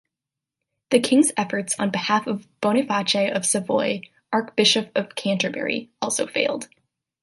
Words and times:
The 0.89 0.99
king' 0.99 1.25
efforts 1.37 1.75
on 1.77 1.91
behalf 1.91 2.25
of 2.25 2.47
Boniface 2.59 3.29
of 3.35 3.45
Savoy, 3.45 4.01
Archbishop 4.33 4.91
of 4.95 5.13
Canterbury, 5.13 5.91
also 6.01 6.25
failed. 6.25 6.67